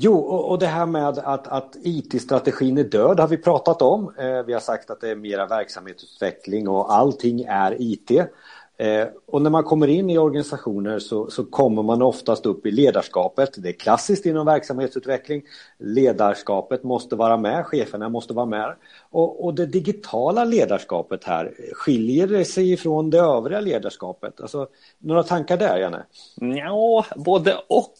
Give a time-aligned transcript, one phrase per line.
[0.00, 4.14] Jo, och, och det här med att, att IT-strategin är död har vi pratat om.
[4.18, 8.10] Eh, vi har sagt att det är mera verksamhetsutveckling och allting är IT.
[8.80, 12.70] Eh, och när man kommer in i organisationer så, så, kommer man oftast upp i
[12.70, 13.50] ledarskapet.
[13.62, 15.42] Det är klassiskt inom verksamhetsutveckling.
[15.78, 18.74] Ledarskapet måste vara med, cheferna måste vara med.
[19.10, 24.40] Och, och det digitala ledarskapet här, skiljer det sig ifrån det övriga ledarskapet?
[24.40, 26.04] Alltså, några tankar där, Janne?
[26.56, 27.94] Ja, både och,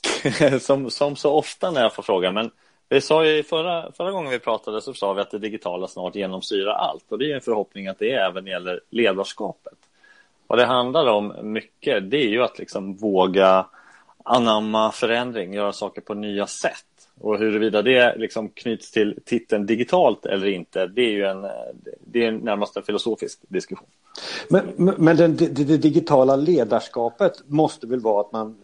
[0.61, 2.35] som, som så ofta när jag får frågan.
[2.35, 2.51] Men
[2.89, 6.15] vi sa ju förra, förra gången vi pratade så sa vi att det digitala snart
[6.15, 7.05] genomsyrar allt.
[7.09, 9.88] Och det är en förhoppning att det även gäller ledarskapet.
[10.49, 13.67] Vad det handlar om mycket, det är ju att liksom våga
[14.25, 16.85] anamma förändring, göra saker på nya sätt.
[17.21, 21.47] Och huruvida det liksom knyts till titeln digitalt eller inte, det är ju en,
[22.01, 23.89] det är närmast en filosofisk diskussion.
[24.49, 28.57] Men, men det, det, det digitala ledarskapet måste väl vara att man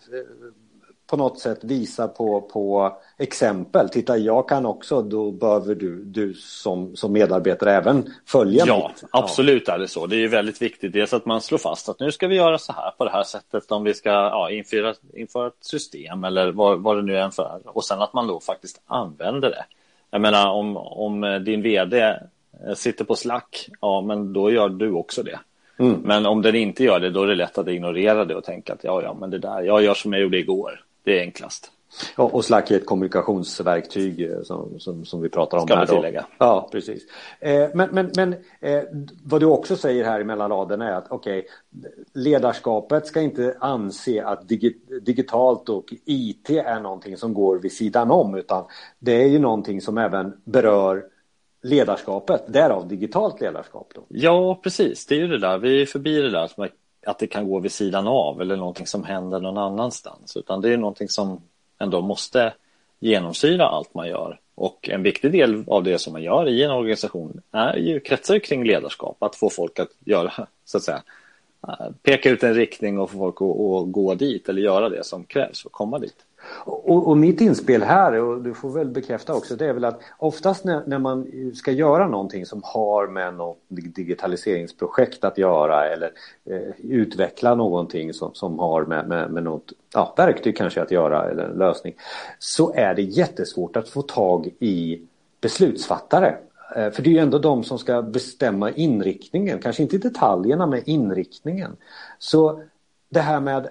[1.06, 3.88] på något sätt visar på, på exempel.
[3.88, 9.11] Titta, jag kan också, då behöver du, du som, som medarbetare även följa Ja, mitt.
[9.11, 10.06] absolut är det så.
[10.06, 10.92] Det är väldigt viktigt.
[10.92, 13.24] Dels att man slår fast att nu ska vi göra så här på det här
[13.24, 17.30] sättet om vi ska ja, införa, införa ett system eller vad, vad det nu är
[17.30, 17.61] för.
[17.64, 19.64] Och sen att man då faktiskt använder det.
[20.11, 22.16] Jag menar om, om din vd
[22.74, 25.39] sitter på slack, ja men då gör du också det.
[25.78, 26.00] Mm.
[26.05, 28.72] Men om den inte gör det, då är det lätt att ignorera det och tänka
[28.72, 30.80] att ja, ja, men det där, jag gör som jag gjorde igår.
[31.05, 31.70] Det är enklast.
[32.16, 35.86] Ja, och Slack är ett kommunikationsverktyg eh, som, som, som vi pratar om Ska här.
[35.86, 36.27] Tillägga.
[36.38, 37.02] Ja, precis.
[37.41, 38.83] Eh, men men, men eh,
[39.24, 44.24] vad du också säger här mellan raderna är att okej, okay, ledarskapet ska inte anse
[44.24, 48.64] att digi digitalt och IT är någonting som går vid sidan om, utan
[48.98, 51.05] det är ju någonting som även berör
[51.62, 53.92] ledarskapet, därav digitalt ledarskap.
[53.94, 54.05] Då.
[54.08, 55.06] Ja, precis.
[55.06, 55.58] Det är ju det där.
[55.58, 56.68] Vi är förbi det där som
[57.06, 60.36] att det kan gå vid sidan av eller någonting som händer någon annanstans.
[60.36, 61.41] Utan det är någonting som
[61.78, 62.55] ändå måste
[63.00, 64.41] genomsyra allt man gör.
[64.55, 68.38] Och en viktig del av det som man gör i en organisation är ju, kretsar
[68.38, 69.22] kring ledarskap.
[69.22, 71.02] Att få folk att göra, så att säga,
[71.68, 75.05] eh, peka ut en riktning och få folk att, att gå dit eller göra det
[75.05, 76.17] som krävs för att komma dit.
[76.64, 80.00] Och, och, mitt inspel här, och du får väl bekräfta också, det är väl att
[80.18, 86.12] oftast när, när, man ska göra någonting som har med något digitaliseringsprojekt att göra eller
[86.50, 91.30] eh, utveckla någonting som, som har med, med, med något ja, verktyg kanske att göra
[91.30, 91.94] eller en lösning
[92.38, 95.00] så är det jättesvårt att få tag i
[95.40, 96.36] beslutsfattare.
[96.76, 100.82] Eh, för det är ju ändå de som ska bestämma inriktningen, kanske inte detaljerna men
[100.84, 101.76] inriktningen.
[102.18, 102.62] Så
[103.08, 103.68] det här med,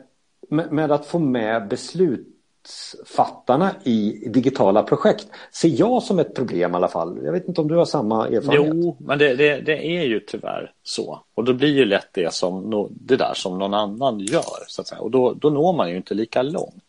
[0.49, 2.27] med, med att få med beslut
[2.63, 7.19] beslutsfattarna i digitala projekt ser jag som ett problem i alla fall.
[7.23, 8.73] Jag vet inte om du har samma erfarenhet?
[8.75, 11.19] Jo, men det, det, det är ju tyvärr så.
[11.33, 14.63] Och då blir ju lätt det som det där som någon annan gör.
[14.67, 15.01] Så att säga.
[15.01, 16.83] Och då, då når man ju inte lika långt.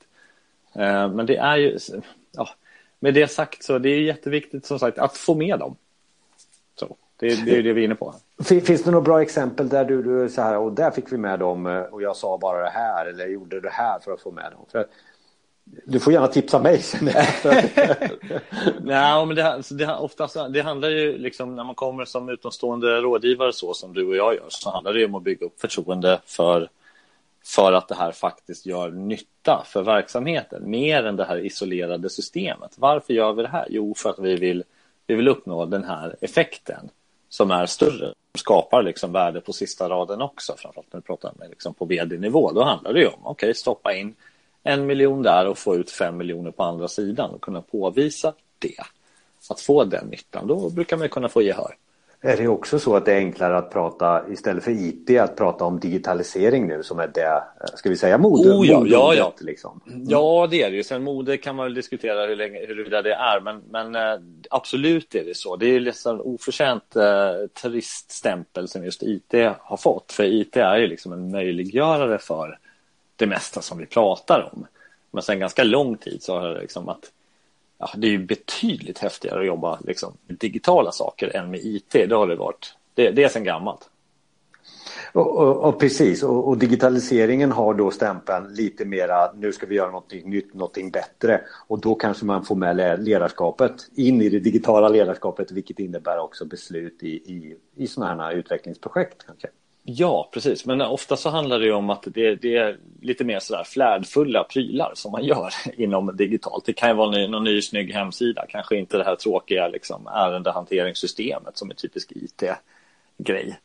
[0.72, 1.78] Eh, men det är ju,
[2.32, 2.48] ja,
[3.00, 5.76] med det sagt så det är jätteviktigt som sagt att få med dem.
[6.74, 8.14] Så, det, det är det vi är inne på.
[8.44, 11.38] Finns det några bra exempel där du, du så här, och där fick vi med
[11.38, 14.30] dem eh, och jag sa bara det här eller gjorde det här för att få
[14.30, 14.66] med dem?
[14.72, 14.86] För
[15.64, 17.04] du får gärna tipsa mig sen
[18.82, 23.52] Nej, men det, det, oftast, det handlar ju liksom när man kommer som utomstående rådgivare
[23.52, 26.68] så som du och jag gör så handlar det om att bygga upp förtroende för,
[27.44, 32.74] för att det här faktiskt gör nytta för verksamheten mer än det här isolerade systemet.
[32.76, 33.66] Varför gör vi det här?
[33.70, 34.64] Jo, för att vi vill,
[35.06, 36.90] vi vill uppnå den här effekten
[37.28, 41.50] som är större skapar liksom värde på sista raden också, framförallt när du pratar med
[41.50, 42.52] liksom på vd-nivå.
[42.52, 44.14] Då handlar det ju om, okej, okay, stoppa in
[44.64, 48.76] en miljon där och få ut fem miljoner på andra sidan och kunna påvisa det.
[49.50, 51.74] Att få den nyttan, då brukar man kunna få gehör.
[52.26, 55.64] Är det också så att det är enklare att prata istället för IT att prata
[55.64, 57.42] om digitalisering nu som är det,
[57.74, 58.50] ska vi säga mode?
[58.50, 59.34] Oh, ja, ja, ja.
[59.40, 59.80] Liksom.
[59.86, 60.04] Mm.
[60.08, 60.82] ja, det är det ju.
[60.82, 64.20] Sen mode kan man väl diskutera hur länge, huruvida det är, men, men äh,
[64.50, 65.56] absolut är det så.
[65.56, 67.02] Det är nästan oförtjänt äh,
[67.62, 72.58] turiststämpel som just IT har fått, för IT är ju liksom en möjliggörare för
[73.16, 74.66] det mesta som vi pratar om.
[75.10, 77.12] Men sen ganska lång tid så har det liksom att
[77.78, 81.90] ja, det är ju betydligt häftigare att jobba liksom, med digitala saker än med IT.
[81.92, 82.74] Det har det varit.
[82.94, 83.90] Det, det är sen gammalt.
[85.12, 89.74] Och, och, och precis, och, och, digitaliseringen har då stämpeln lite mera nu ska vi
[89.74, 91.40] göra någonting nytt, någonting bättre.
[91.66, 96.44] Och då kanske man får med ledarskapet in i det digitala ledarskapet vilket innebär också
[96.44, 99.26] beslut i, i, i sådana här utvecklingsprojekt.
[99.26, 99.48] Kanske.
[99.86, 100.66] Ja, precis.
[100.66, 104.92] Men ofta så handlar det om att det, det, är lite mer sådär flärdfulla prylar
[104.94, 106.64] som man gör inom digitalt.
[106.64, 111.58] Det kan ju vara någon ny snygg hemsida, kanske inte det här tråkiga liksom, ärendehanteringssystemet
[111.58, 113.58] som är typisk IT-grej.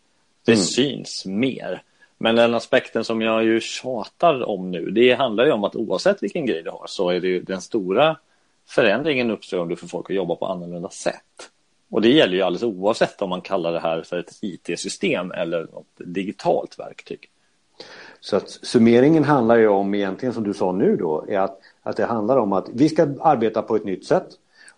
[0.46, 0.64] Det mm.
[0.64, 1.82] syns mer.
[2.18, 6.24] Men den aspekten som jag ju tjatar om nu, det handlar ju om att oavsett
[6.24, 8.18] vilken grej du har så är det ju den stora
[8.68, 11.50] förändringen uppstår om du får folk att jobba på annorlunda sätt.
[11.92, 15.64] Och det gäller ju alldeles oavsett om man kallar det här för ett IT-system eller
[15.64, 17.30] något digitalt verktyg.
[18.20, 21.98] Så att summeringen handlar ju om egentligen som du sa nu då, är att, att
[21.98, 24.28] det handlar om att vi ska arbeta på ett nytt sätt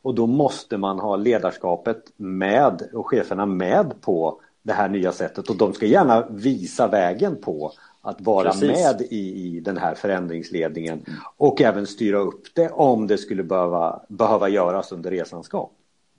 [0.02, 5.50] och då måste man ha ledarskapet med och cheferna med på det här nya sättet
[5.50, 7.72] och de ska gärna visa vägen på
[8.02, 8.70] att vara Precis.
[8.70, 11.06] med i, i den här förändringsledningen
[11.38, 15.70] och även styra upp det om det skulle behöva, behöva göras under resans gång.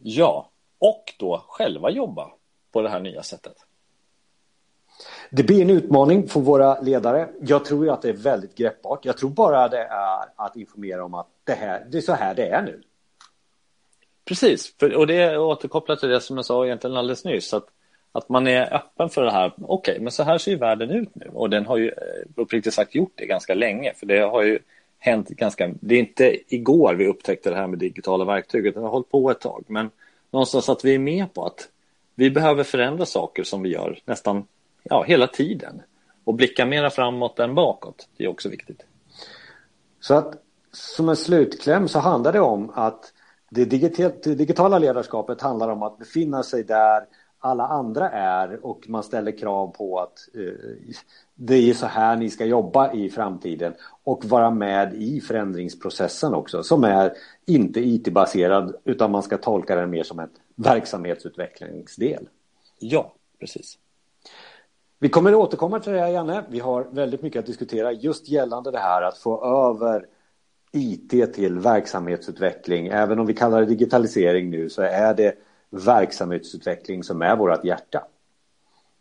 [0.03, 0.52] Ja,
[0.83, 2.31] och då själva jobba
[2.73, 3.57] på det här nya sättet.
[5.31, 7.29] Det blir en utmaning för våra ledare.
[7.41, 9.05] Jag tror att det är väldigt greppbart.
[9.05, 12.35] Jag tror bara det är att informera om att det, här, det är så här
[12.35, 12.83] det är nu.
[14.25, 17.55] Precis, för, och det återkopplar till det som jag sa egentligen alldeles nyss.
[17.55, 17.67] Att,
[18.13, 19.53] att man är öppen för det här.
[19.57, 21.31] Okej, okay, men så här ser ju världen ut nu.
[21.33, 21.95] Och den har ju eh,
[22.37, 23.93] uppriktigt sagt gjort det ganska länge.
[23.95, 24.59] För det har ju
[24.99, 25.71] hänt ganska...
[25.81, 28.75] Det är inte igår vi upptäckte det här med digitala verktyg.
[28.75, 29.65] Det har hållit på ett tag.
[29.67, 29.91] Men
[30.33, 31.69] någonstans att vi är med på att
[32.15, 34.45] vi behöver förändra saker som vi gör nästan
[34.83, 35.83] ja, hela tiden.
[36.25, 38.09] Och blicka mera framåt än bakåt.
[38.17, 38.87] Det är också viktigt.
[40.01, 40.35] Så att
[40.73, 43.13] som en slutkläm så handlar det om att
[43.51, 43.65] det,
[44.35, 47.05] digitala ledarskapet handlar om att befinna sig där
[47.45, 50.71] alla andra är och man ställer krav på att eh,
[51.35, 53.75] det är så här ni ska jobba i framtiden
[54.05, 57.13] och vara med i förändringsprocessen också som är
[57.47, 62.29] inte IT-baserad utan man ska tolka den mer som en verksamhetsutvecklingsdel.
[62.79, 63.79] Ja, precis.
[64.99, 66.45] Vi kommer att återkomma till det här Janne.
[66.49, 70.07] Vi har väldigt mycket att diskutera just gällande det här att få över
[70.73, 72.87] IT till verksamhetsutveckling.
[72.87, 75.35] Även om vi kallar det digitalisering nu så är det
[75.73, 78.05] verksamhetsutveckling som är vårt hjärta.